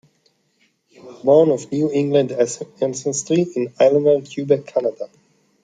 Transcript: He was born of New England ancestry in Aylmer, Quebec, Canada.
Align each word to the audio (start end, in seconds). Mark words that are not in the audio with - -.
He 0.87 0.97
was 0.99 1.21
born 1.21 1.51
of 1.51 1.71
New 1.71 1.91
England 1.91 2.31
ancestry 2.31 3.43
in 3.55 3.71
Aylmer, 3.79 4.21
Quebec, 4.25 4.65
Canada. 4.65 5.11